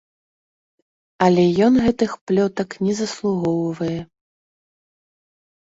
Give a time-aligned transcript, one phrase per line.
[1.25, 3.95] Але ён гэтых плётак не заслугоўвае.